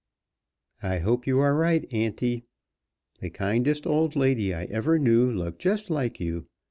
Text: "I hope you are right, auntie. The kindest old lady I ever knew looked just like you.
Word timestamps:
"I 0.81 0.97
hope 0.97 1.27
you 1.27 1.37
are 1.41 1.53
right, 1.55 1.85
auntie. 1.93 2.45
The 3.19 3.29
kindest 3.29 3.85
old 3.85 4.15
lady 4.15 4.51
I 4.51 4.63
ever 4.63 4.97
knew 4.97 5.29
looked 5.31 5.59
just 5.59 5.91
like 5.91 6.19
you. 6.19 6.47